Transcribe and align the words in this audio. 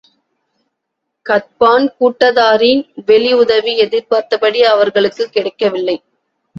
கத்பான் 1.29 1.85
கூட்டத்தாரின் 1.99 2.89
வெளி 3.05 3.33
உதவி 3.33 3.77
எதிர்பார்த்தபடி 3.77 4.63
அவர்களுக்குக் 4.63 5.31
கிடைக்கவில்லை. 5.31 6.03